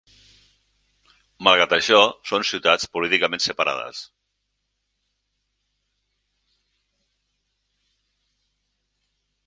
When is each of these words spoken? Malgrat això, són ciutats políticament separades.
Malgrat 1.47 1.75
això, 1.77 1.99
són 2.31 2.47
ciutats 2.53 2.87
políticament 2.97 3.45
separades. 3.47 4.01